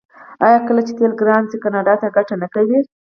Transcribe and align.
آیا 0.45 0.57
کله 0.67 0.81
چې 0.87 0.93
تیل 0.97 1.13
ګران 1.21 1.43
شي 1.49 1.57
کاناډا 1.63 1.93
ګټه 2.17 2.35
نه 2.41 2.47
کوي؟ 2.53 2.79